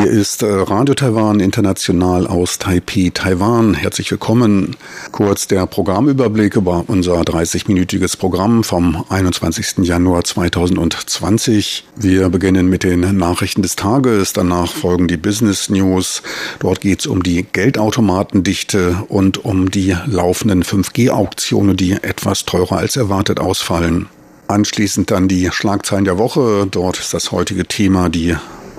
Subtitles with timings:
[0.00, 3.74] Hier ist äh, Radio Taiwan International aus Taipei, Taiwan.
[3.74, 4.76] Herzlich willkommen.
[5.10, 9.78] Kurz der Programmüberblick über unser 30-minütiges Programm vom 21.
[9.78, 11.84] Januar 2020.
[11.96, 16.22] Wir beginnen mit den Nachrichten des Tages, danach folgen die Business News.
[16.60, 22.94] Dort geht es um die Geldautomatendichte und um die laufenden 5G-Auktionen, die etwas teurer als
[22.94, 24.06] erwartet ausfallen.
[24.46, 26.68] Anschließend dann die Schlagzeilen der Woche.
[26.70, 28.36] Dort ist das heutige Thema die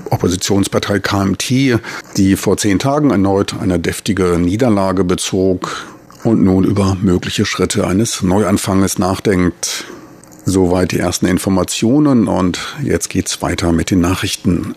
[0.09, 1.79] Oppositionspartei KMT,
[2.17, 5.87] die vor zehn Tagen erneut eine deftige Niederlage bezog
[6.23, 9.85] und nun über mögliche Schritte eines Neuanfanges nachdenkt.
[10.45, 14.75] Soweit die ersten Informationen und jetzt geht's weiter mit den Nachrichten.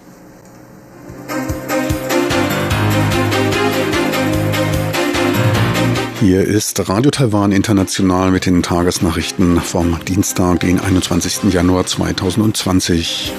[6.21, 11.53] Hier ist Radio Taiwan International mit den Tagesnachrichten vom Dienstag, den 21.
[11.53, 13.33] Januar 2020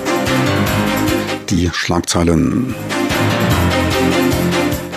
[1.56, 2.73] die Schlagzeilen.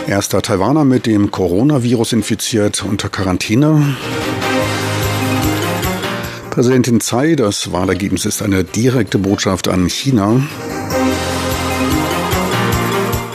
[0.07, 3.97] Erster Taiwaner mit dem Coronavirus infiziert unter Quarantäne.
[6.51, 10.41] Präsidentin Tsai, das Wahlergebnis ist eine direkte Botschaft an China.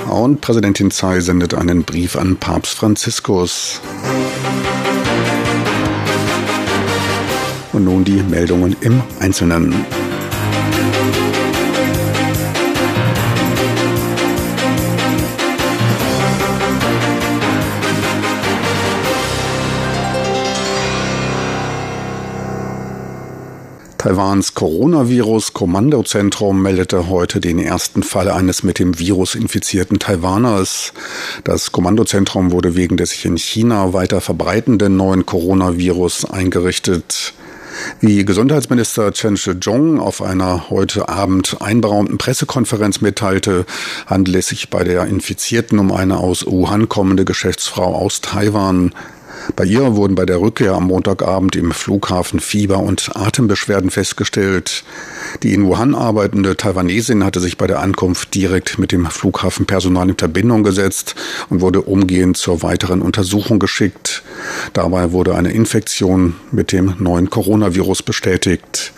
[0.10, 3.82] Und Präsidentin Tsai sendet einen Brief an Papst Franziskus.
[7.72, 9.86] Und nun die Meldungen im Einzelnen.
[24.02, 30.92] Taiwans Coronavirus-Kommandozentrum meldete heute den ersten Fall eines mit dem Virus infizierten Taiwaners.
[31.44, 37.36] Das Kommandozentrum wurde wegen des sich in China weiter verbreitenden neuen Coronavirus eingerichtet.
[38.00, 43.68] Wie Gesundheitsminister Chen Shih-chung auf einer heute Abend einberaumten Pressekonferenz mitteilte,
[44.08, 48.96] handelt es sich bei der Infizierten um eine aus Wuhan kommende Geschäftsfrau aus Taiwan.
[49.56, 54.84] Bei ihr wurden bei der Rückkehr am Montagabend im Flughafen Fieber und Atembeschwerden festgestellt.
[55.44, 60.18] Die in Wuhan arbeitende Taiwanesin hatte sich bei der Ankunft direkt mit dem Flughafenpersonal in
[60.18, 61.16] Verbindung gesetzt
[61.50, 64.24] und wurde umgehend zur weiteren Untersuchung geschickt.
[64.74, 68.94] Dabei wurde eine Infektion mit dem neuen Coronavirus bestätigt.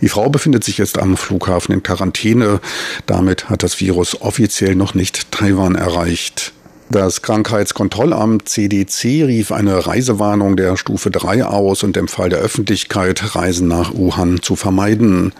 [0.00, 2.60] Die Frau befindet sich jetzt am Flughafen in Quarantäne.
[3.06, 6.52] Damit hat das Virus offiziell noch nicht Taiwan erreicht.
[6.90, 13.68] Das Krankheitskontrollamt CDC rief eine Reisewarnung der Stufe 3 aus und empfahl der Öffentlichkeit, Reisen
[13.68, 15.32] nach Wuhan zu vermeiden.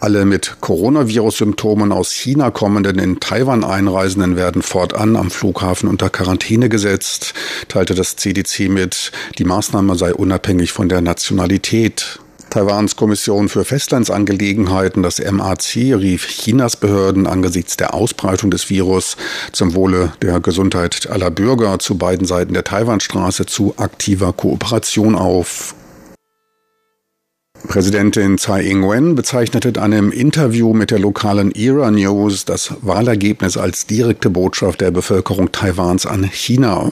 [0.00, 6.68] Alle mit Coronavirus-Symptomen aus China kommenden in Taiwan Einreisenden werden fortan am Flughafen unter Quarantäne
[6.68, 7.34] gesetzt,
[7.68, 9.12] teilte das CDC mit.
[9.38, 12.20] Die Maßnahme sei unabhängig von der Nationalität.
[12.50, 19.16] Taiwans Kommission für Festlandsangelegenheiten, das MAC, rief Chinas Behörden angesichts der Ausbreitung des Virus
[19.52, 25.74] zum Wohle der Gesundheit aller Bürger zu beiden Seiten der Taiwanstraße zu aktiver Kooperation auf.
[27.66, 33.86] Präsidentin Tsai Ing-wen bezeichnete in einem Interview mit der lokalen Era News das Wahlergebnis als
[33.86, 36.90] direkte Botschaft der Bevölkerung Taiwans an China.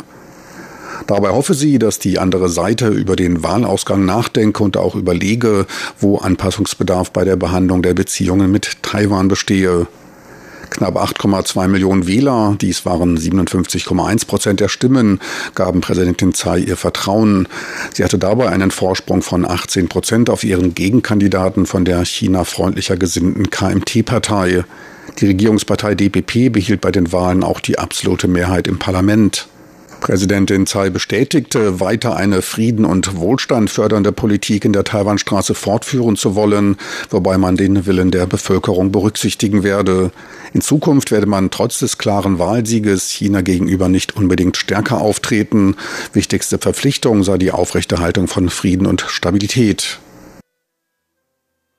[1.06, 5.66] Dabei hoffe sie, dass die andere Seite über den Wahlausgang nachdenke und auch überlege,
[5.98, 9.86] wo Anpassungsbedarf bei der Behandlung der Beziehungen mit Taiwan bestehe.
[10.70, 15.20] Knapp 8,2 Millionen Wähler, dies waren 57,1 Prozent der Stimmen,
[15.54, 17.46] gaben Präsidentin Tsai ihr Vertrauen.
[17.92, 23.50] Sie hatte dabei einen Vorsprung von 18 Prozent auf ihren Gegenkandidaten von der China-freundlicher gesinnten
[23.50, 24.64] KMT-Partei.
[25.20, 29.46] Die Regierungspartei DPP behielt bei den Wahlen auch die absolute Mehrheit im Parlament.
[30.04, 36.34] Präsidentin Tsai bestätigte, weiter eine Frieden und Wohlstand fördernde Politik in der Taiwanstraße fortführen zu
[36.34, 36.76] wollen,
[37.08, 40.10] wobei man den Willen der Bevölkerung berücksichtigen werde.
[40.52, 45.74] In Zukunft werde man trotz des klaren Wahlsieges China gegenüber nicht unbedingt stärker auftreten.
[46.12, 50.00] Wichtigste Verpflichtung sei die Aufrechterhaltung von Frieden und Stabilität.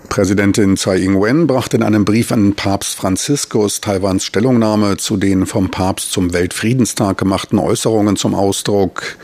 [0.10, 5.70] Präsidentin Tsai Ing-wen brachte in einem Brief an Papst Franziskus Taiwans Stellungnahme zu den vom
[5.70, 9.18] Papst zum Weltfriedenstag gemachten Äußerungen zum Ausdruck.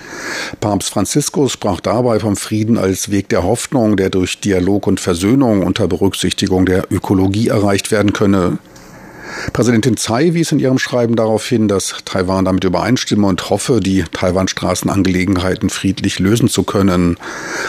[0.59, 5.63] Papst Franziskus sprach dabei vom Frieden als Weg der Hoffnung, der durch Dialog und Versöhnung
[5.63, 8.57] unter Berücksichtigung der Ökologie erreicht werden könne.
[9.53, 14.03] Präsidentin Tsai wies in ihrem Schreiben darauf hin, dass Taiwan damit übereinstimme und hoffe, die
[14.11, 17.17] Taiwan-Straßenangelegenheiten friedlich lösen zu können.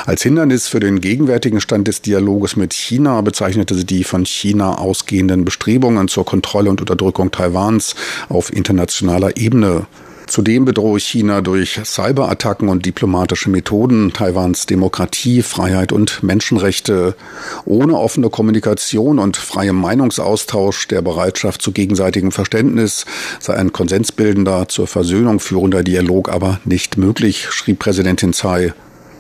[0.06, 4.76] Als Hindernis für den gegenwärtigen Stand des Dialoges mit China bezeichnete sie die von China
[4.76, 7.94] ausgehenden Bestrebungen zur Kontrolle und Unterdrückung Taiwans
[8.28, 9.86] auf internationaler Ebene.
[10.32, 17.16] Zudem bedrohe China durch Cyberattacken und diplomatische Methoden Taiwans Demokratie, Freiheit und Menschenrechte.
[17.66, 23.04] Ohne offene Kommunikation und freiem Meinungsaustausch der Bereitschaft zu gegenseitigem Verständnis
[23.40, 28.72] sei ein konsensbildender, zur Versöhnung führender Dialog aber nicht möglich, schrieb Präsidentin Tsai.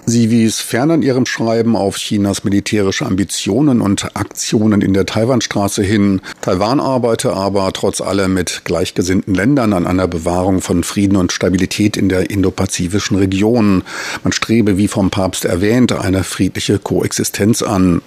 [0.04, 5.84] Sie wies ferner in ihrem Schreiben auf Chinas militärische Ambitionen und Aktionen in der Taiwanstraße
[5.84, 6.20] hin.
[6.40, 11.96] Taiwan arbeite aber trotz allem mit gleichgesinnten Ländern an einer Bewahrung von Frieden und Stabilität
[11.96, 13.84] in der indopazifischen Region.
[14.24, 18.02] Man strebe, wie vom Papst erwähnt, eine friedliche Koexistenz an.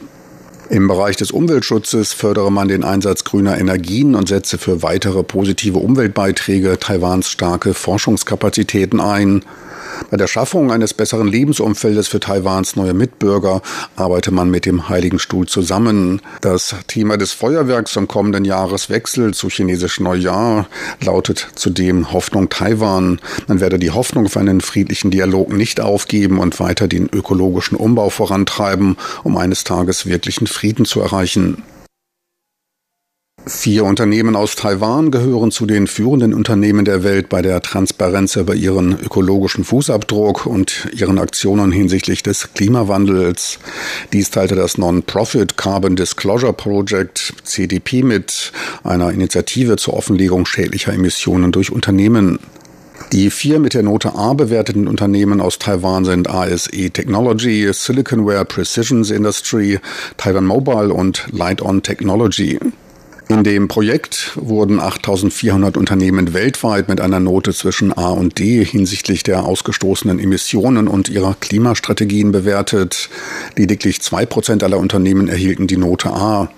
[0.70, 5.78] Im Bereich des Umweltschutzes fördere man den Einsatz grüner Energien und setze für weitere positive
[5.78, 9.44] Umweltbeiträge Taiwans starke Forschungskapazitäten ein.
[10.12, 13.62] Bei der Schaffung eines besseren Lebensumfeldes für Taiwans neue Mitbürger
[13.96, 16.22] arbeite man mit dem Heiligen Stuhl zusammen.
[16.42, 20.68] Das Thema des Feuerwerks zum kommenden Jahreswechsel zu chinesisch Neujahr
[21.02, 23.20] lautet zudem Hoffnung Taiwan.
[23.48, 28.10] Man werde die Hoffnung auf einen friedlichen Dialog nicht aufgeben und weiter den ökologischen Umbau
[28.10, 31.64] vorantreiben, um eines Tages wirklichen Frieden zu erreichen.
[33.48, 38.56] Vier Unternehmen aus Taiwan gehören zu den führenden Unternehmen der Welt bei der Transparenz über
[38.56, 43.60] ihren ökologischen Fußabdruck und ihren Aktionen hinsichtlich des Klimawandels.
[44.14, 48.52] Dies teilte das Non-Profit Carbon Disclosure Project CDP mit,
[48.84, 52.40] einer Initiative zur Offenlegung schädlicher Emissionen durch Unternehmen.
[53.12, 59.12] Die vier mit der Note A bewerteten Unternehmen aus Taiwan sind ASE Technology, Siliconware Precisions
[59.12, 59.80] Industry,
[60.18, 62.58] Taiwan Mobile und Light On Technology.
[63.28, 69.24] In dem Projekt wurden 8400 Unternehmen weltweit mit einer Note zwischen A und D hinsichtlich
[69.24, 73.10] der ausgestoßenen Emissionen und ihrer Klimastrategien bewertet.
[73.56, 76.52] Lediglich zwei Prozent aller Unternehmen erhielten die Note A.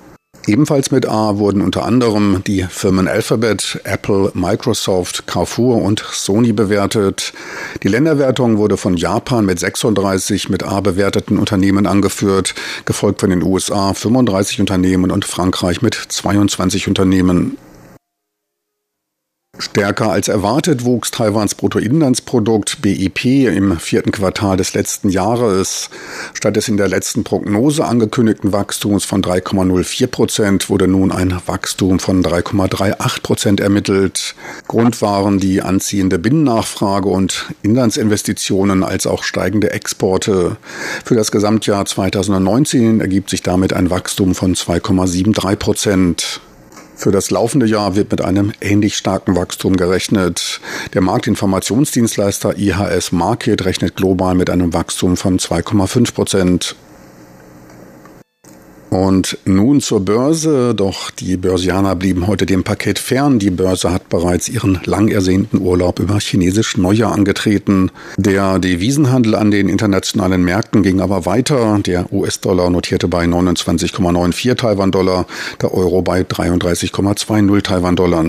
[0.48, 7.34] Ebenfalls mit A wurden unter anderem die Firmen Alphabet, Apple, Microsoft, Carrefour und Sony bewertet.
[7.84, 12.56] Die Länderwertung wurde von Japan mit 36 mit A bewerteten Unternehmen angeführt,
[12.86, 17.58] gefolgt von den USA 35 Unternehmen und Frankreich mit 22 Unternehmen.
[19.60, 25.90] Stärker als erwartet wuchs Taiwans Bruttoinlandsprodukt BIP im vierten Quartal des letzten Jahres.
[26.34, 32.00] Statt des in der letzten Prognose angekündigten Wachstums von 3,04 Prozent wurde nun ein Wachstum
[32.00, 34.36] von 3,38 Prozent ermittelt.
[34.68, 40.58] Grund waren die anziehende Binnennachfrage und Inlandsinvestitionen als auch steigende Exporte.
[41.04, 46.42] Für das Gesamtjahr 2019 ergibt sich damit ein Wachstum von 2,73 Prozent.
[46.98, 50.60] Für das laufende Jahr wird mit einem ähnlich starken Wachstum gerechnet.
[50.96, 56.76] Der Marktinformationsdienstleister IHS Market rechnet global mit einem Wachstum von 2,5 Prozent.
[58.90, 63.38] Und nun zur Börse, doch die Börsianer blieben heute dem Paket fern.
[63.38, 67.92] Die Börse hat bereits ihren lang ersehnten Urlaub über chinesisch Neujahr angetreten.
[68.16, 71.80] Der Devisenhandel an den internationalen Märkten ging aber weiter.
[71.80, 75.26] Der US-Dollar notierte bei 29,94 Taiwan-Dollar,
[75.62, 78.26] der Euro bei 33,20 Taiwan-Dollar.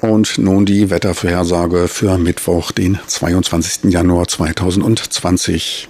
[0.00, 3.92] Und nun die Wettervorhersage für Mittwoch, den 22.
[3.92, 5.88] Januar 2020.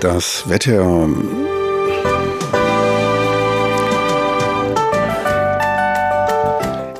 [0.00, 1.08] Das Wetter.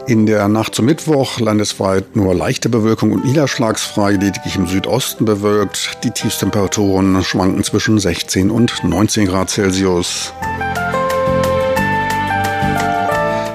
[0.07, 5.99] In der Nacht zum Mittwoch landesweit nur leichte Bewölkung und niederschlagsfrei, lediglich im Südosten bewölkt.
[6.05, 10.35] Die Tiefstemperaturen schwanken zwischen 16 und 19 Grad Celsius.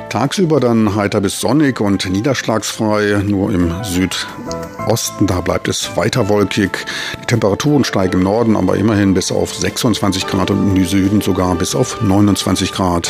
[0.09, 6.85] Tagsüber dann heiter bis sonnig und niederschlagsfrei, nur im Südosten, da bleibt es weiter wolkig.
[7.25, 11.55] Die Temperaturen steigen im Norden aber immerhin bis auf 26 Grad und im Süden sogar
[11.55, 13.07] bis auf 29 Grad.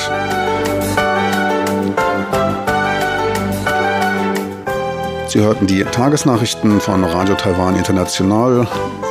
[5.27, 8.65] Sie hörten die Tagesnachrichten von Radio Taiwan International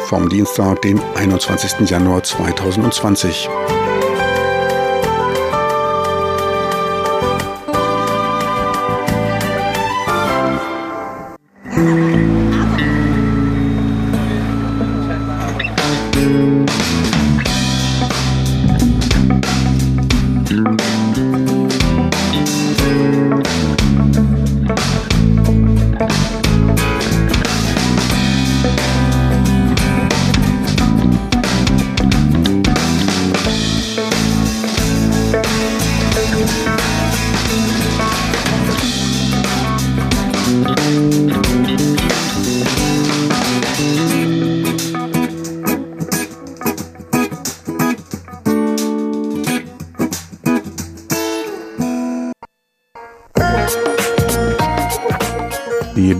[0.06, 1.86] vom Dienstag, den 21.
[1.90, 3.50] Januar 2020.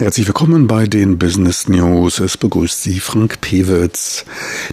[0.00, 2.18] Herzlich willkommen bei den Business News.
[2.18, 4.24] Es begrüßt Sie Frank Pewitz.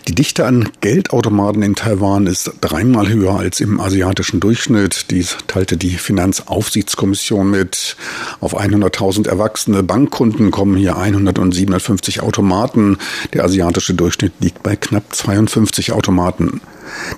[0.08, 5.12] Die Dichte an Geldautomaten in Taiwan ist dreimal höher als im asiatischen Durchschnitt.
[5.12, 7.98] Dies teilte die Finanzaufsichtskommission mit.
[8.40, 12.98] Auf 100.000 erwachsene Bankkunden kommen hier 157 Automaten.
[13.34, 16.62] Der asiatische Durchschnitt liegt bei knapp 52 Automaten.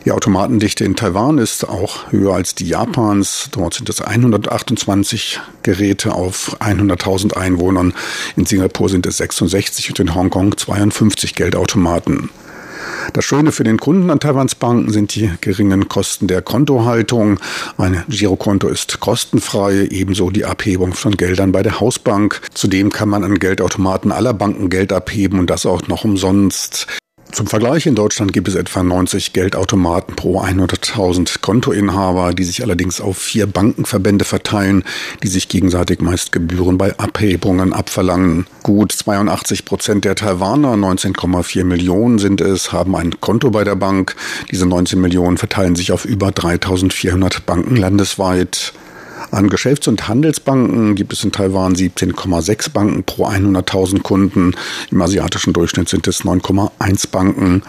[0.06, 3.50] Die Automatendichte in Taiwan ist auch höher als die Japans.
[3.52, 7.94] Dort sind es 128 Geräte auf 100.000 Einwohnern.
[8.36, 12.30] In Singapur sind es 66 und in Hongkong 52 Geldautomaten.
[13.14, 17.40] Das Schöne für den Kunden an Taiwans Banken sind die geringen Kosten der Kontohaltung.
[17.78, 22.42] Ein Girokonto ist kostenfrei, ebenso die Abhebung von Geldern bei der Hausbank.
[22.54, 26.88] Zudem kann man an Geldautomaten aller Banken Geld abheben und das auch noch umsonst.
[27.34, 33.02] Zum Vergleich, in Deutschland gibt es etwa 90 Geldautomaten pro 100.000 Kontoinhaber, die sich allerdings
[33.02, 34.84] auf vier Bankenverbände verteilen,
[35.24, 38.46] die sich gegenseitig meist Gebühren bei Abhebungen abverlangen.
[38.62, 44.16] Gut 82 Prozent der Taiwaner, 19,4 Millionen sind es, haben ein Konto bei der Bank.
[44.52, 48.74] Diese 19 Millionen verteilen sich auf über 3400 Banken landesweit.
[49.32, 54.54] An Geschäfts- und Handelsbanken gibt es in Taiwan 17,6 Banken pro 100.000 Kunden.
[54.92, 57.64] Im asiatischen Durchschnitt sind es 9,1 Banken.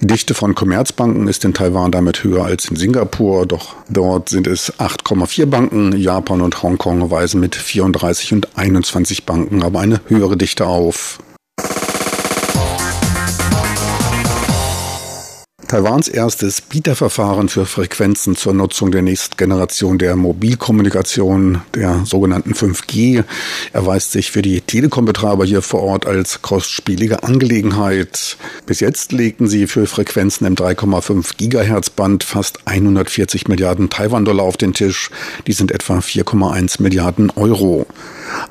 [0.00, 4.46] Die Dichte von Commerzbanken ist in Taiwan damit höher als in Singapur, doch dort sind
[4.46, 5.96] es 8,4 Banken.
[5.96, 11.18] Japan und Hongkong weisen mit 34 und 21 Banken aber eine höhere Dichte auf.
[15.68, 23.22] Taiwans erstes Bieterverfahren für Frequenzen zur Nutzung der nächsten Generation der Mobilkommunikation, der sogenannten 5G,
[23.74, 28.38] erweist sich für die Telekom-Betreiber hier vor Ort als kostspielige Angelegenheit.
[28.64, 34.56] Bis jetzt legten sie für Frequenzen im 3,5 Gigahertz Band fast 140 Milliarden Taiwan-Dollar auf
[34.56, 35.10] den Tisch.
[35.46, 37.86] Die sind etwa 4,1 Milliarden Euro.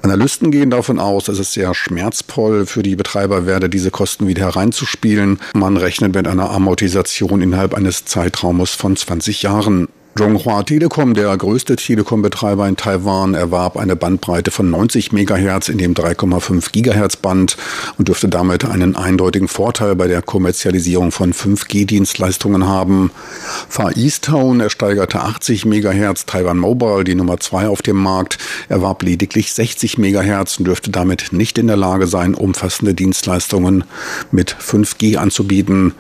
[0.02, 4.44] Analysten gehen davon aus, dass es sehr schmerzvoll für die Betreiber werde, diese Kosten wieder
[4.44, 5.40] hereinzuspielen.
[5.54, 9.88] Man rechnet mit einer Amortisation innerhalb eines Zeitraumes von 20 Jahren.
[10.18, 15.94] Zhonghua Telekom, der größte Telekom-Betreiber in Taiwan, erwarb eine Bandbreite von 90 MHz in dem
[15.94, 17.56] 3,5 GHz Band
[18.00, 23.12] und dürfte damit einen eindeutigen Vorteil bei der Kommerzialisierung von 5G-Dienstleistungen haben.
[23.70, 29.54] Far Easttown ersteigerte 80 MHz, Taiwan Mobile, die Nummer 2 auf dem Markt, erwarb lediglich
[29.54, 33.84] 60 MHz und dürfte damit nicht in der Lage sein, umfassende Dienstleistungen
[34.32, 35.94] mit 5G anzubieten.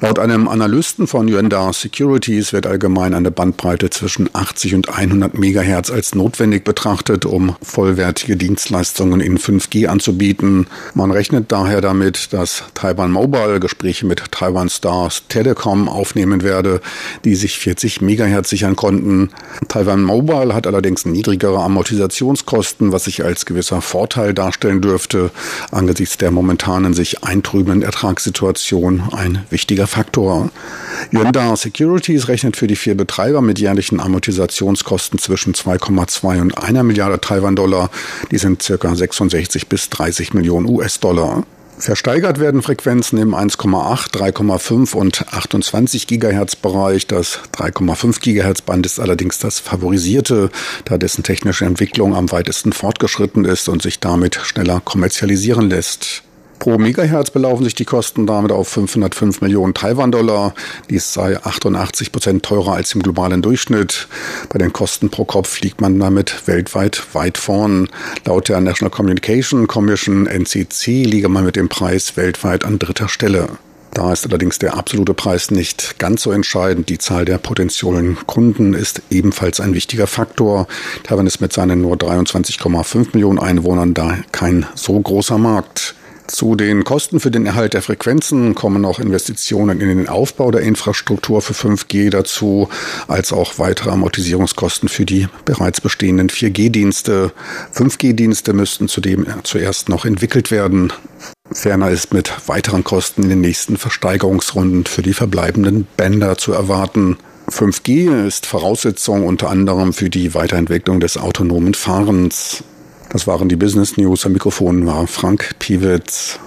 [0.00, 5.90] Laut einem Analysten von Yuanda Securities wird allgemein eine Bandbreite zwischen 80 und 100 Megahertz
[5.90, 10.66] als notwendig betrachtet, um vollwertige Dienstleistungen in 5G anzubieten.
[10.94, 16.80] Man rechnet daher damit, dass Taiwan Mobile Gespräche mit Taiwan Stars Telekom aufnehmen werde,
[17.24, 19.30] die sich 40 Megahertz sichern konnten.
[19.68, 25.30] Taiwan Mobile hat allerdings niedrigere Amortisationskosten, was sich als gewisser Vorteil darstellen dürfte,
[25.70, 30.50] angesichts der momentanen sich eintrübenden Ertragssituation ein wichtiger wichtiger Faktor.
[31.12, 37.20] Yuanda Securities rechnet für die vier Betreiber mit jährlichen Amortisationskosten zwischen 2,2 und einer Milliarde
[37.20, 37.90] Taiwan-Dollar.
[38.30, 41.44] Die sind circa 66 bis 30 Millionen US-Dollar.
[41.78, 47.06] Versteigert werden Frequenzen im 1,8, 3,5 und 28 Gigahertz Bereich.
[47.06, 50.48] Das 3,5 Gigahertz Band ist allerdings das favorisierte,
[50.86, 56.22] da dessen technische Entwicklung am weitesten fortgeschritten ist und sich damit schneller kommerzialisieren lässt.
[56.58, 60.54] Pro Megahertz belaufen sich die Kosten damit auf 505 Millionen Taiwan-Dollar.
[60.90, 64.08] Dies sei 88 Prozent teurer als im globalen Durchschnitt.
[64.48, 67.88] Bei den Kosten pro Kopf liegt man damit weltweit weit vorn.
[68.24, 73.48] Laut der National Communication Commission NCC liege man mit dem Preis weltweit an dritter Stelle.
[73.96, 76.90] Da ist allerdings der absolute Preis nicht ganz so entscheidend.
[76.90, 80.66] Die Zahl der potenziellen Kunden ist ebenfalls ein wichtiger Faktor.
[81.04, 85.94] Taiwan ist mit seinen nur 23,5 Millionen Einwohnern da kein so großer Markt.
[86.26, 90.62] Zu den Kosten für den Erhalt der Frequenzen kommen auch Investitionen in den Aufbau der
[90.62, 92.68] Infrastruktur für 5G dazu,
[93.06, 97.32] als auch weitere Amortisierungskosten für die bereits bestehenden 4G-Dienste.
[97.74, 100.92] 5G-Dienste müssten zudem zuerst noch entwickelt werden.
[101.52, 107.18] Ferner ist mit weiteren Kosten in den nächsten Versteigerungsrunden für die verbleibenden Bänder zu erwarten.
[107.48, 112.64] 5G ist Voraussetzung unter anderem für die Weiterentwicklung des autonomen Fahrens.
[113.16, 114.26] Das waren die Business News.
[114.26, 116.38] Am Mikrofon war Frank Piewitz.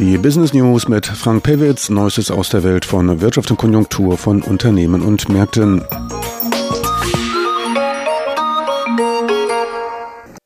[0.00, 4.40] Die Business News mit Frank Pewitz, Neuestes aus der Welt von Wirtschaft und Konjunktur von
[4.40, 5.84] Unternehmen und Märkten.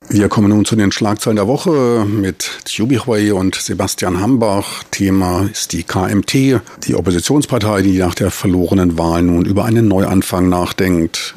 [0.09, 4.83] Wir kommen nun zu den Schlagzeilen der Woche mit Tjubichwey und Sebastian Hambach.
[4.91, 10.49] Thema ist die KMT, die Oppositionspartei, die nach der verlorenen Wahl nun über einen Neuanfang
[10.49, 11.37] nachdenkt.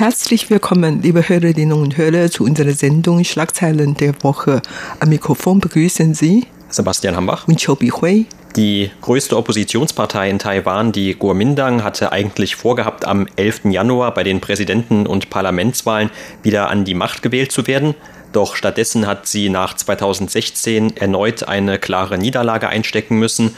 [0.00, 4.62] Herzlich willkommen, liebe Hörerinnen und Hörer, zu unserer Sendung Schlagzeilen der Woche.
[4.98, 8.24] Am Mikrofon begrüßen Sie Sebastian Hambach und Chobi Hui.
[8.56, 13.66] Die größte Oppositionspartei in Taiwan, die Kuomintang, hatte eigentlich vorgehabt, am 11.
[13.66, 16.08] Januar bei den Präsidenten- und Parlamentswahlen
[16.42, 17.94] wieder an die Macht gewählt zu werden.
[18.32, 23.54] Doch stattdessen hat sie nach 2016 erneut eine klare Niederlage einstecken müssen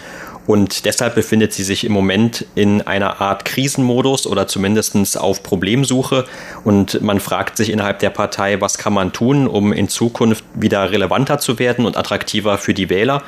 [0.47, 6.25] und deshalb befindet sie sich im Moment in einer Art Krisenmodus oder zumindest auf Problemsuche.
[6.65, 10.91] Und man fragt sich innerhalb der Partei, was kann man tun, um in Zukunft wieder
[10.91, 13.23] relevanter zu werden und attraktiver für die Wähler.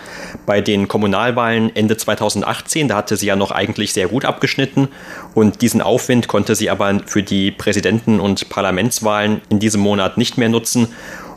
[0.45, 4.89] Bei den Kommunalwahlen Ende 2018, da hatte sie ja noch eigentlich sehr gut abgeschnitten.
[5.35, 10.37] Und diesen Aufwind konnte sie aber für die Präsidenten- und Parlamentswahlen in diesem Monat nicht
[10.37, 10.89] mehr nutzen.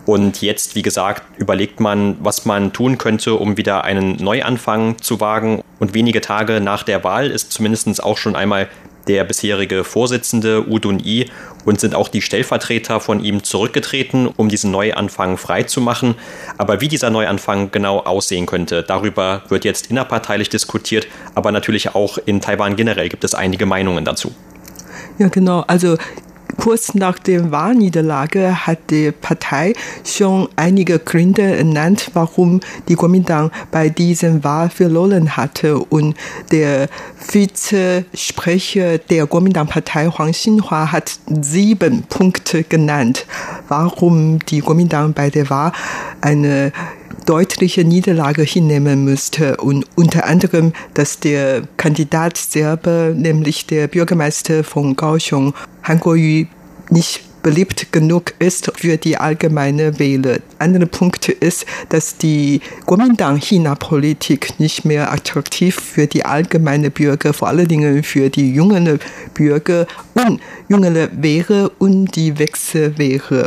[0.07, 5.19] Und jetzt, wie gesagt, überlegt man, was man tun könnte, um wieder einen Neuanfang zu
[5.19, 5.61] wagen.
[5.79, 8.69] Und wenige Tage nach der Wahl ist zumindest auch schon einmal
[9.09, 11.29] der bisherige Vorsitzende Udun I
[11.65, 16.15] und sind auch die Stellvertreter von ihm zurückgetreten, um diesen Neuanfang freizumachen.
[16.57, 22.17] Aber wie dieser Neuanfang genau aussehen könnte, darüber wird jetzt innerparteilich diskutiert, aber natürlich auch
[22.25, 24.33] in Taiwan generell gibt es einige Meinungen dazu.
[25.17, 25.65] Ja, genau.
[25.67, 25.97] Also
[26.57, 29.73] Kurz nach der Wahlniederlage hat die Partei
[30.03, 35.77] schon einige Gründe ernannt, warum die Kuomintang bei dieser Wahl verloren hatte.
[35.77, 36.15] Und
[36.51, 43.25] der Vizesprecher der Kuomintang-Partei Huang Xinhua hat sieben Punkte genannt,
[43.67, 45.71] warum die Kuomintang bei der Wahl
[46.21, 46.71] eine
[47.27, 54.95] deutliche Niederlage hinnehmen müsste und unter anderem, dass der Kandidat selber, nämlich der Bürgermeister von
[54.95, 55.53] Kaohsiung,
[55.83, 56.45] Han Kuo-yu,
[56.89, 60.39] nicht beliebt genug ist für die allgemeine Wähler.
[60.59, 67.69] Andere Punkt ist, dass die Kuomintang-China-Politik nicht mehr attraktiv für die allgemeine Bürger, vor allen
[67.69, 68.99] Dingen für die jungen
[69.33, 72.93] Bürger und jüngere wäre und die Wechsel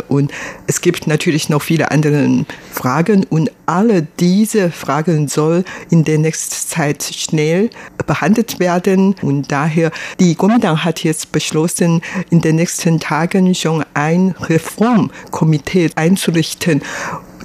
[0.08, 0.32] Und
[0.66, 6.54] es gibt natürlich noch viele andere Fragen und alle diese Fragen soll in der nächsten
[6.54, 7.70] Zeit schnell
[8.06, 9.14] behandelt werden.
[9.22, 16.82] Und daher, die Kuomintang hat jetzt beschlossen, in den nächsten Tagen schon ein Reformkomitee einzurichten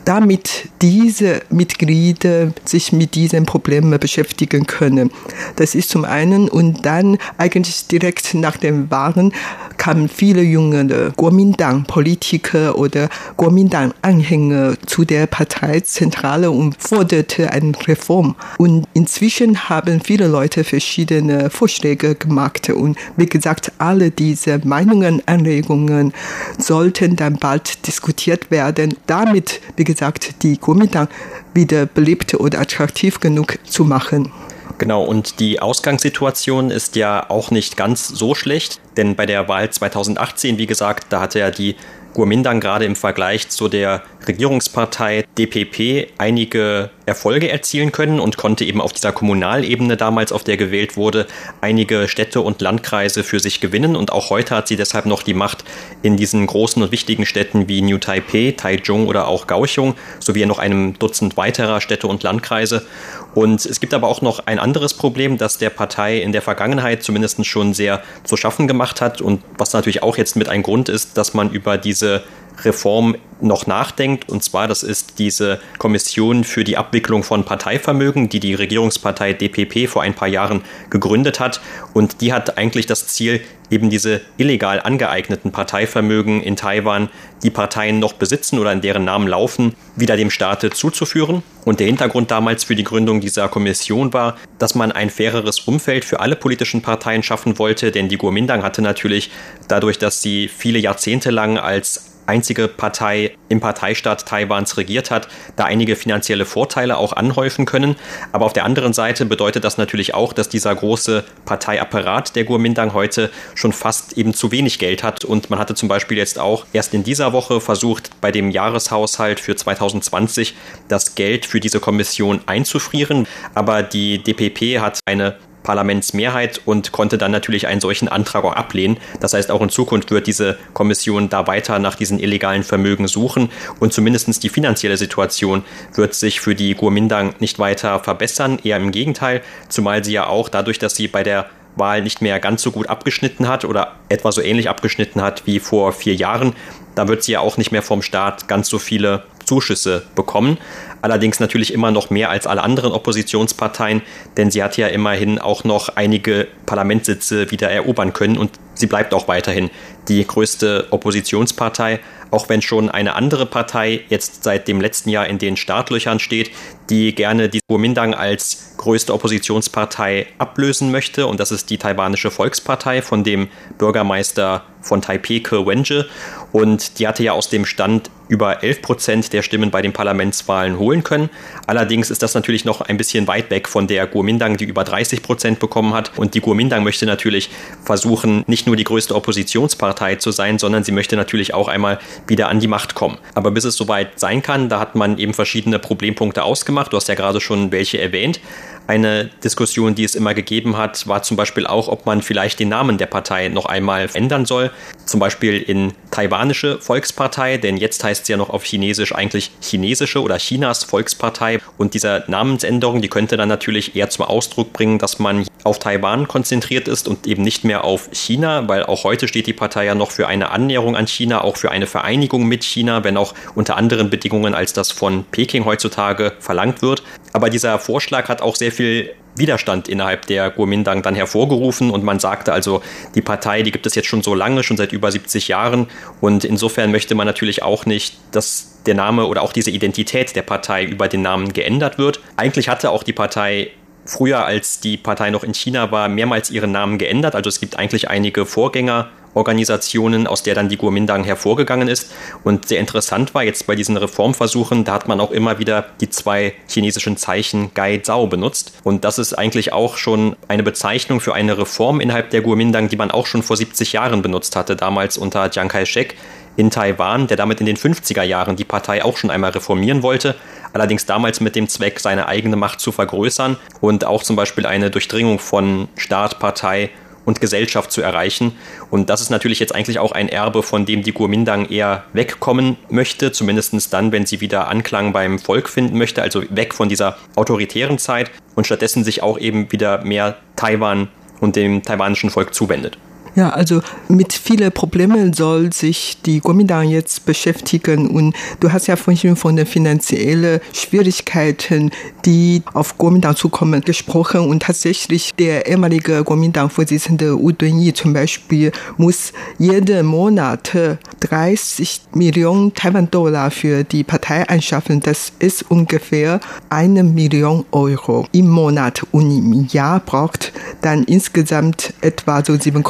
[0.05, 5.11] damit diese Mitglieder sich mit diesen Problemen beschäftigen können.
[5.55, 9.33] Das ist zum einen und dann eigentlich direkt nach den Wahlen
[9.77, 18.35] kamen viele junge Kuomintang-Politiker oder Kuomintang-Anhänger zu der Parteizentrale und forderte eine Reform.
[18.57, 22.69] Und inzwischen haben viele Leute verschiedene Vorschläge gemacht.
[22.69, 26.13] Und wie gesagt, alle diese Meinungen, Anregungen
[26.57, 28.95] sollten dann bald diskutiert werden.
[29.07, 31.07] Damit, wie gesagt, gesagt, die Kuomintang
[31.53, 34.31] wieder belebt oder attraktiv genug zu machen.
[34.77, 39.69] Genau, und die Ausgangssituation ist ja auch nicht ganz so schlecht, denn bei der Wahl
[39.69, 41.75] 2018, wie gesagt, da hatte ja die
[42.13, 48.81] Kuomintang gerade im Vergleich zu der Regierungspartei DPP einige Erfolge erzielen können und konnte eben
[48.81, 51.27] auf dieser Kommunalebene damals, auf der gewählt wurde,
[51.61, 53.95] einige Städte und Landkreise für sich gewinnen.
[53.95, 55.63] Und auch heute hat sie deshalb noch die Macht
[56.01, 60.59] in diesen großen und wichtigen Städten wie New Taipei, Taichung oder auch Kaohsiung, sowie noch
[60.59, 62.85] einem Dutzend weiterer Städte und Landkreise.
[63.33, 67.03] Und es gibt aber auch noch ein anderes Problem, das der Partei in der Vergangenheit
[67.03, 70.87] zumindest schon sehr zu schaffen gemacht hat und was natürlich auch jetzt mit ein Grund
[70.87, 72.23] ist, dass man über diese
[72.63, 74.29] Reform noch nachdenkt.
[74.29, 79.89] Und zwar, das ist diese Kommission für die Abwicklung von Parteivermögen, die die Regierungspartei DPP
[79.89, 81.61] vor ein paar Jahren gegründet hat.
[81.93, 83.41] Und die hat eigentlich das Ziel,
[83.71, 87.09] eben diese illegal angeeigneten Parteivermögen in Taiwan,
[87.43, 91.43] die Parteien noch besitzen oder in deren Namen laufen, wieder dem Staate zuzuführen.
[91.65, 96.05] Und der Hintergrund damals für die Gründung dieser Kommission war, dass man ein faireres Umfeld
[96.05, 99.31] für alle politischen Parteien schaffen wollte, denn die Kuomintang hatte natürlich
[99.67, 105.65] dadurch, dass sie viele Jahrzehnte lang als einzige Partei im Parteistaat Taiwans regiert hat, da
[105.65, 107.95] einige finanzielle Vorteile auch anhäufen können.
[108.31, 112.93] Aber auf der anderen Seite bedeutet das natürlich auch, dass dieser große Parteiapparat der Kuomintang
[112.93, 115.23] heute schon fast eben zu wenig Geld hat.
[115.25, 119.39] Und man hatte zum Beispiel jetzt auch erst in dieser Woche versucht, bei dem Jahreshaushalt
[119.39, 120.55] für 2020
[120.87, 123.27] das Geld für diese Kommission einzufrieren.
[123.53, 128.97] Aber die DPP hat eine Parlamentsmehrheit und konnte dann natürlich einen solchen Antrag auch ablehnen.
[129.19, 133.49] Das heißt, auch in Zukunft wird diese Kommission da weiter nach diesen illegalen Vermögen suchen
[133.79, 138.91] und zumindest die finanzielle Situation wird sich für die Kuomintang nicht weiter verbessern, eher im
[138.91, 142.71] Gegenteil, zumal sie ja auch dadurch, dass sie bei der Wahl nicht mehr ganz so
[142.71, 146.53] gut abgeschnitten hat oder etwa so ähnlich abgeschnitten hat wie vor vier Jahren.
[146.95, 150.57] Da wird sie ja auch nicht mehr vom Staat ganz so viele Zuschüsse bekommen.
[151.01, 154.01] Allerdings natürlich immer noch mehr als alle anderen Oppositionsparteien,
[154.37, 159.13] denn sie hat ja immerhin auch noch einige Parlamentssitze wieder erobern können und sie bleibt
[159.13, 159.69] auch weiterhin
[160.07, 161.99] die größte Oppositionspartei,
[162.31, 166.51] auch wenn schon eine andere Partei jetzt seit dem letzten Jahr in den Startlöchern steht,
[166.89, 171.27] die gerne die Kuomintang als größte Oppositionspartei ablösen möchte.
[171.27, 176.07] Und das ist die taiwanische Volkspartei von dem Bürgermeister von Taipei, Ke Wenje.
[176.51, 180.79] Und die hatte ja aus dem Stand über 11 Prozent der Stimmen bei den Parlamentswahlen
[180.79, 181.29] holen können.
[181.67, 185.21] Allerdings ist das natürlich noch ein bisschen weit weg von der Kuomintang, die über 30
[185.21, 186.11] Prozent bekommen hat.
[186.17, 187.49] Und die Kuomintang möchte natürlich
[187.83, 192.49] versuchen, nicht nur die größte Oppositionspartei zu sein, sondern sie möchte natürlich auch einmal wieder
[192.49, 193.17] an die Macht kommen.
[193.33, 196.93] Aber bis es soweit sein kann, da hat man eben verschiedene Problempunkte ausgemacht.
[196.93, 198.39] Du hast ja gerade schon welche erwähnt.
[198.87, 202.69] Eine Diskussion, die es immer gegeben hat, war zum Beispiel auch, ob man vielleicht den
[202.69, 204.69] Namen der Partei noch einmal ändern soll.
[205.05, 210.21] Zum Beispiel in taiwanische Volkspartei, denn jetzt heißt sie ja noch auf Chinesisch eigentlich chinesische
[210.21, 211.59] oder Chinas Volkspartei.
[211.77, 216.27] Und diese Namensänderung, die könnte dann natürlich eher zum Ausdruck bringen, dass man auf Taiwan
[216.27, 219.95] konzentriert ist und eben nicht mehr auf China, weil auch heute steht die Partei ja
[219.95, 223.75] noch für eine Annäherung an China, auch für eine Vereinigung mit China, wenn auch unter
[223.75, 227.03] anderen Bedingungen, als das von Peking heutzutage verlangt wird.
[227.33, 232.19] Aber dieser Vorschlag hat auch sehr viel Widerstand innerhalb der Kuomintang dann hervorgerufen und man
[232.19, 232.81] sagte also,
[233.15, 235.87] die Partei, die gibt es jetzt schon so lange, schon seit über 70 Jahren
[236.21, 240.43] und insofern möchte man natürlich auch nicht, dass der Name oder auch diese Identität der
[240.43, 242.19] Partei über den Namen geändert wird.
[242.37, 243.71] Eigentlich hatte auch die Partei
[244.05, 247.35] früher, als die Partei noch in China war, mehrmals ihren Namen geändert.
[247.35, 252.11] Also es gibt eigentlich einige Vorgänger Organisationen, aus der dann die Kuomintang hervorgegangen ist.
[252.43, 256.09] Und sehr interessant war jetzt bei diesen Reformversuchen, da hat man auch immer wieder die
[256.09, 258.73] zwei chinesischen Zeichen Gai Zhao benutzt.
[258.83, 262.97] Und das ist eigentlich auch schon eine Bezeichnung für eine Reform innerhalb der Kuomintang, die
[262.97, 266.15] man auch schon vor 70 Jahren benutzt hatte, damals unter Chiang Kai-shek
[266.57, 270.35] in Taiwan, der damit in den 50er Jahren die Partei auch schon einmal reformieren wollte,
[270.73, 274.89] allerdings damals mit dem Zweck, seine eigene Macht zu vergrößern und auch zum Beispiel eine
[274.89, 276.91] Durchdringung von Staat, Partei
[277.25, 278.53] und Gesellschaft zu erreichen.
[278.89, 282.77] Und das ist natürlich jetzt eigentlich auch ein Erbe, von dem die Kuomintang eher wegkommen
[282.89, 287.17] möchte, zumindest dann, wenn sie wieder Anklang beim Volk finden möchte, also weg von dieser
[287.35, 291.09] autoritären Zeit und stattdessen sich auch eben wieder mehr Taiwan
[291.41, 292.97] und dem taiwanischen Volk zuwendet.
[293.35, 298.07] Ja, also mit vielen Problemen soll sich die Kuomintang jetzt beschäftigen.
[298.07, 301.91] Und du hast ja vorhin von den finanziellen Schwierigkeiten,
[302.25, 304.39] die auf Kuomintang zukommen, gesprochen.
[304.39, 310.71] Und tatsächlich der ehemalige Kuomintang-Vorsitzende Wu Dunyi zum Beispiel muss jeden Monat
[311.19, 315.01] 30 Millionen Taiwan-Dollar für die Partei anschaffen.
[315.01, 319.05] Das ist ungefähr eine Million Euro im Monat.
[319.11, 322.81] Und im Jahr braucht dann insgesamt etwa so 7,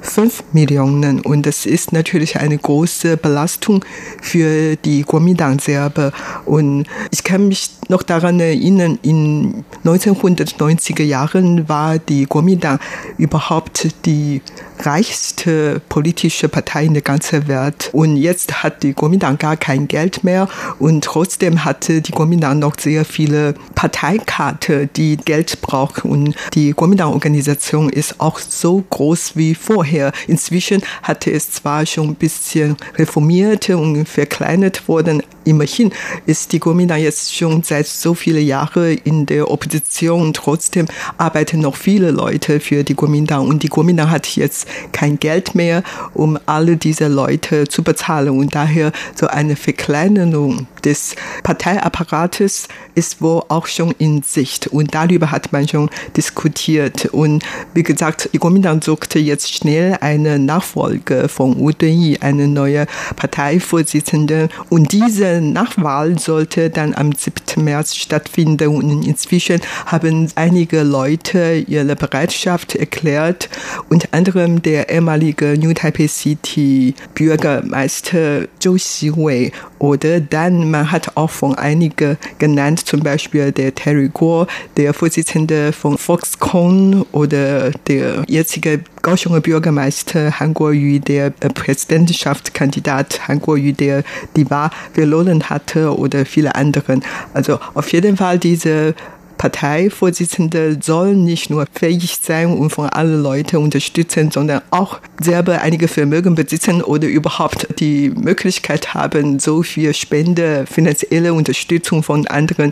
[0.00, 1.20] 5 Millionen.
[1.20, 3.84] Und das ist natürlich eine große Belastung
[4.20, 6.12] für die Kuomintang selber.
[6.44, 12.78] Und ich kann mich noch daran erinnern, in 1990er Jahren war die Kuomintang
[13.18, 14.40] überhaupt die
[14.80, 17.90] reichste politische Partei in der ganzen Welt.
[17.92, 22.78] Und jetzt hat die Kuomintang gar kein Geld mehr und trotzdem hatte die Kuomintang noch
[22.78, 26.08] sehr viele Parteikarte, die Geld brauchen.
[26.08, 30.12] Und die Kuomintang-Organisation ist auch so groß wie vorher.
[30.28, 35.92] Inzwischen hatte es zwar schon ein bisschen reformiert und verkleinert worden, immerhin
[36.26, 40.32] ist die Kuomintang jetzt schon seit so vielen Jahren in der Opposition.
[40.32, 40.86] Trotzdem
[41.18, 45.82] arbeiten noch viele Leute für die Kuomintang und die Kuomintang hat jetzt kein Geld mehr,
[46.14, 48.30] um alle diese Leute zu bezahlen.
[48.30, 54.66] Und daher so eine Verkleinerung des Parteiapparates ist wohl auch schon in Sicht.
[54.66, 57.06] Und darüber hat man schon diskutiert.
[57.06, 62.86] Und wie gesagt, die Kuomintang suchte jetzt schnell eine Nachfolge von Wu Dunyi, eine neue
[63.16, 64.48] Parteivorsitzende.
[64.68, 67.64] Und diese Nachwahl sollte dann am 7.
[67.64, 68.68] März stattfinden.
[68.68, 73.48] Und inzwischen haben einige Leute ihre Bereitschaft erklärt,
[73.88, 81.30] unter anderem der ehemalige New Taipei City Bürgermeister Zhou Xiwei oder dann, man hat auch
[81.30, 88.78] von einigen genannt, zum Beispiel der Terry Guo, der Vorsitzende von Foxconn oder der jetzige
[89.02, 94.04] Kaohsiunger Bürgermeister Han Kuo-yu, der Präsidentschaftskandidat Han Kuo-yu, der
[94.36, 97.02] die Wahl verloren hatte oder viele anderen.
[97.34, 98.94] Also auf jeden Fall diese
[99.42, 105.88] Parteivorsitzende soll nicht nur fähig sein und von allen Leuten unterstützen, sondern auch selber einige
[105.88, 112.70] Vermögen besitzen oder überhaupt die Möglichkeit haben, so viel Spende, finanzielle Unterstützung von anderen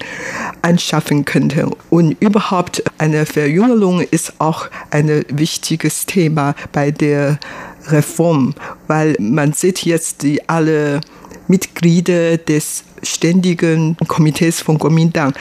[0.63, 1.69] anschaffen könnte.
[1.91, 7.41] Und überhaupt eine Verjüngerung ist auch ein wichtiges Thema bei der
[7.89, 8.55] Reform,
[8.87, 11.01] weil man sieht jetzt die alle
[11.51, 15.35] Mitglieder des ständigen Komitees von Kuomintang.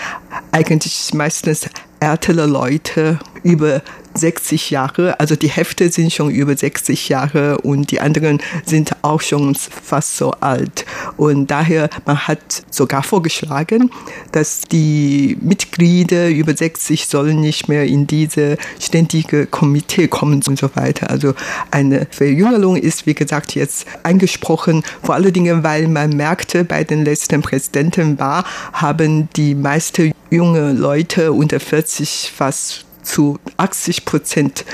[0.51, 1.69] Eigentlich meistens
[1.99, 3.81] ältere Leute über
[4.19, 9.21] 60 Jahre, also die Hälfte sind schon über 60 Jahre und die anderen sind auch
[9.21, 10.85] schon fast so alt.
[11.17, 13.91] Und daher, man hat sogar vorgeschlagen,
[14.31, 20.69] dass die Mitglieder über 60 sollen nicht mehr in diese ständige Komitee kommen und so
[20.75, 21.09] weiter.
[21.09, 21.33] Also
[21.71, 27.05] eine Verjüngerung ist, wie gesagt, jetzt angesprochen, vor allen Dingen, weil man merkte, bei den
[27.05, 34.65] letzten Präsidenten war, haben die meisten junge Leute unter 40 fast zu 80 Prozent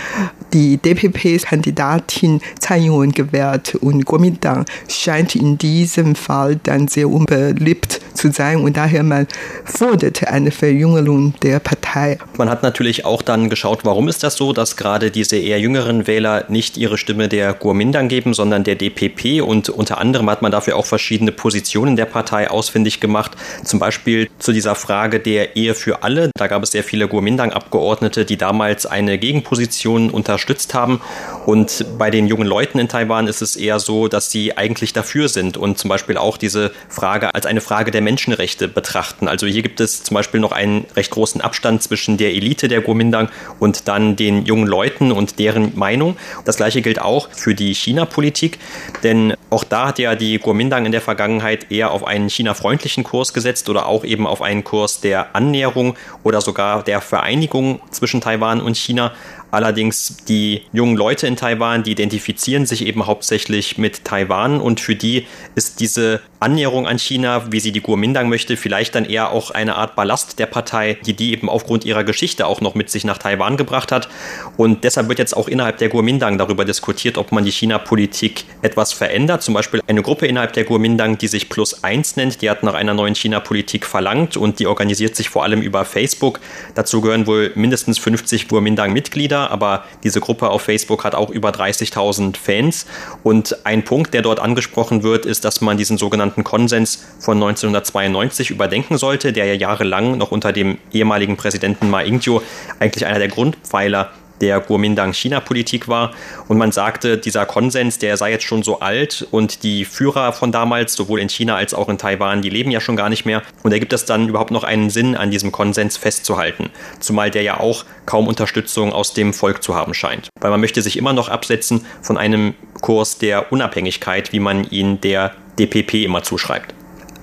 [0.53, 8.31] die DPP-Kandidatin Tsai Ing-wen gewählt und Kuomintang scheint in diesem Fall dann sehr unbeliebt zu
[8.31, 9.27] sein und daher man
[9.65, 12.17] forderte eine Verjüngerung der Partei.
[12.37, 16.07] Man hat natürlich auch dann geschaut, warum ist das so, dass gerade diese eher jüngeren
[16.07, 20.53] Wähler nicht ihre Stimme der Kuomintang geben, sondern der DPP und unter anderem hat man
[20.53, 23.31] dafür auch verschiedene Positionen der Partei ausfindig gemacht,
[23.65, 26.31] zum Beispiel zu dieser Frage der Ehe für alle.
[26.37, 31.01] Da gab es sehr viele Kuomintang-Abgeordnete, die damals eine Gegenposition unterstützt haben.
[31.45, 35.27] Und bei den jungen Leuten in Taiwan ist es eher so, dass sie eigentlich dafür
[35.27, 39.27] sind und zum Beispiel auch diese Frage als eine Frage der Menschenrechte betrachten.
[39.27, 42.81] Also hier gibt es zum Beispiel noch einen recht großen Abstand zwischen der Elite der
[42.81, 46.15] Kuomintang und dann den jungen Leuten und deren Meinung.
[46.45, 48.59] Das gleiche gilt auch für die China-Politik,
[49.03, 53.33] denn auch da hat ja die Kuomintang in der Vergangenheit eher auf einen China-freundlichen Kurs
[53.33, 58.61] gesetzt oder auch eben auf einen Kurs der Annäherung oder sogar der Vereinigung zwischen Taiwan
[58.61, 59.13] und China.
[59.55, 64.97] Allerdings die jungen Leute in Taiwan, die identifizieren sich eben hauptsächlich mit Taiwan und für
[64.97, 69.51] die ist diese Annäherung an China, wie sie die Kuomintang möchte, vielleicht dann eher auch
[69.51, 73.05] eine Art Ballast der Partei, die die eben aufgrund ihrer Geschichte auch noch mit sich
[73.05, 74.09] nach Taiwan gebracht hat.
[74.57, 78.91] Und deshalb wird jetzt auch innerhalb der Kuomintang darüber diskutiert, ob man die China-Politik etwas
[78.91, 79.41] verändert.
[79.41, 82.73] Zum Beispiel eine Gruppe innerhalb der Kuomintang, die sich Plus Eins nennt, die hat nach
[82.73, 86.41] einer neuen China-Politik verlangt und die organisiert sich vor allem über Facebook.
[86.75, 92.37] Dazu gehören wohl mindestens 50 Kuomintang-Mitglieder aber diese Gruppe auf Facebook hat auch über 30.000
[92.37, 92.85] Fans.
[93.23, 98.49] Und ein Punkt, der dort angesprochen wird, ist, dass man diesen sogenannten Konsens von 1992
[98.49, 102.41] überdenken sollte, der ja jahrelang noch unter dem ehemaligen Präsidenten Ma Ying-jeou
[102.79, 106.11] eigentlich einer der Grundpfeiler der Kuomintang-China-Politik war.
[106.47, 110.51] Und man sagte, dieser Konsens, der sei jetzt schon so alt und die Führer von
[110.51, 113.41] damals, sowohl in China als auch in Taiwan, die leben ja schon gar nicht mehr.
[113.63, 116.69] Und da gibt es dann überhaupt noch einen Sinn, an diesem Konsens festzuhalten.
[116.99, 120.29] Zumal der ja auch kaum Unterstützung aus dem Volk zu haben scheint.
[120.39, 125.01] Weil man möchte sich immer noch absetzen von einem Kurs der Unabhängigkeit, wie man ihn
[125.01, 126.73] der DPP immer zuschreibt.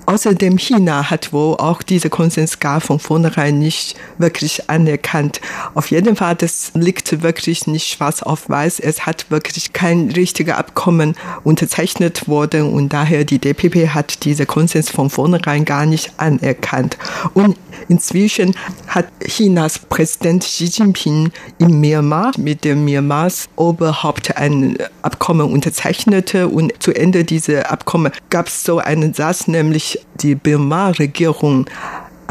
[0.05, 5.39] Außerdem China hat wohl auch diese Konsens gar von vornherein nicht wirklich anerkannt.
[5.75, 8.79] Auf jeden Fall, das liegt wirklich nicht schwarz auf weiß.
[8.79, 14.89] Es hat wirklich kein richtiges Abkommen unterzeichnet worden und daher die DPP hat diese Konsens
[14.89, 16.97] von vornherein gar nicht anerkannt.
[17.33, 17.57] Und
[17.89, 18.55] inzwischen
[18.87, 26.35] hat Chinas Präsident Xi Jinping in Myanmar mit dem Myanmars Oberhaupt ein Abkommen unterzeichnet.
[26.35, 31.65] Und zu Ende dieser Abkommen gab es so einen Satz, nämlich die Burma-Regierung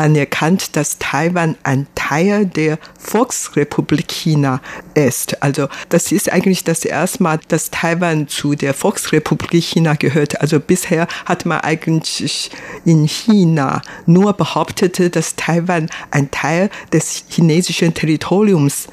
[0.02, 4.60] anerkannt, dass Taiwan ein Teil der Volksrepublik China
[4.94, 5.42] ist.
[5.42, 10.40] Also das ist eigentlich das erste Mal, dass Taiwan zu der Volksrepublik China gehört.
[10.40, 12.50] Also bisher hat man eigentlich
[12.84, 18.88] in China nur behauptet, dass Taiwan ein Teil des chinesischen Territoriums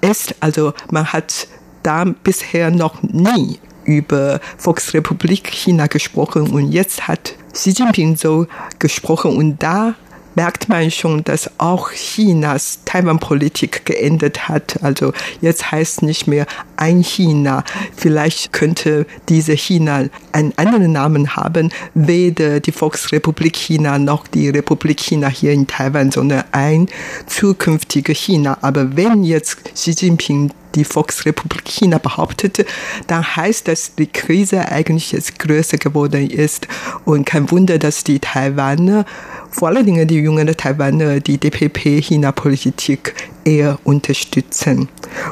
[0.00, 0.34] ist.
[0.40, 1.46] Also man hat
[1.82, 8.46] da bisher noch nie über Volksrepublik China gesprochen und jetzt hat Xi Jinping so
[8.78, 9.94] gesprochen und da
[10.34, 14.82] merkt man schon, dass auch Chinas Taiwan-Politik geändert hat.
[14.82, 17.64] Also jetzt heißt nicht mehr ein China.
[17.96, 25.00] Vielleicht könnte diese China einen anderen Namen haben, weder die Volksrepublik China noch die Republik
[25.00, 26.88] China hier in Taiwan, sondern ein
[27.26, 28.58] zukünftiges China.
[28.60, 32.66] Aber wenn jetzt Xi Jinping die Volksrepublik China behauptete,
[33.06, 36.68] dann heißt das, die Krise eigentlich jetzt größer geworden ist.
[37.04, 39.04] Und kein Wunder, dass die Taiwaner
[39.50, 44.88] vor allen Dingen die jüngeren Taiwaner die DPP-China-Politik eher unterstützen.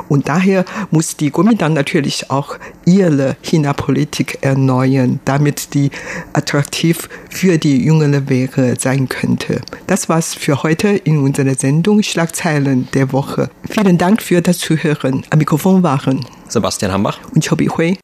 [0.09, 5.91] Und daher muss die Kuomintang natürlich auch ihre China-Politik erneuern, damit die
[6.33, 9.61] attraktiv für die jüngere Wähler sein könnte.
[9.87, 13.51] Das war's für heute in unserer Sendung Schlagzeilen der Woche.
[13.69, 15.25] Vielen Dank für das Zuhören.
[15.31, 17.99] Am Mikrofon waren Sebastian Hambach und Chobi Hui.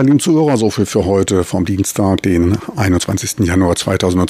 [0.00, 3.40] Meine lieben Zuhörer, so viel für heute vom Dienstag, den 21.
[3.40, 4.16] Januar 2020.